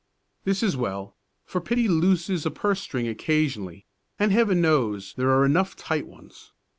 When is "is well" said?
0.63-1.15